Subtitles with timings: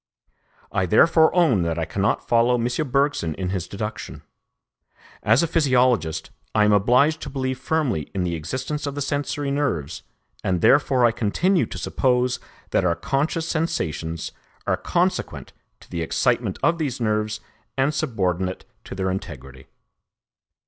[0.71, 2.67] I therefore own that I cannot follow M.
[2.89, 4.23] Bergson in his deduction.
[5.21, 9.51] As a physiologist, I am obliged to believe firmly in the existence of the sensory
[9.51, 10.01] nerves,
[10.43, 12.39] and therefore I continue to suppose
[12.71, 14.31] that our conscious sensations
[14.65, 17.39] are consequent to the excitement of these nerves
[17.77, 19.67] and subordinate to their integrity.